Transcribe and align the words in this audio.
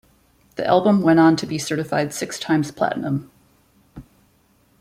The 0.55 0.65
album 0.65 1.03
went 1.03 1.19
on 1.19 1.35
to 1.35 1.45
be 1.45 1.59
certified 1.59 2.11
six-times-platinum. 2.11 3.29